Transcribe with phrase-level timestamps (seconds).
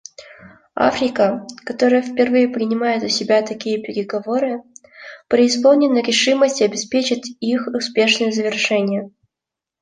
[0.79, 4.63] Африка, которая впервые принимает у себя такие переговоры,
[5.27, 9.11] преисполнена решимости обеспечить их успешное завершение.